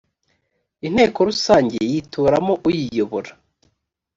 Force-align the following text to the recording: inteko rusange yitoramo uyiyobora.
inteko 0.87 1.17
rusange 1.29 1.77
yitoramo 1.91 2.53
uyiyobora. 2.67 3.31